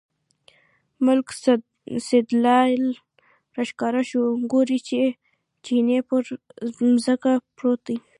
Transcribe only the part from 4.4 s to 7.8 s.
ګوري چې چیني پر ځمکه پروت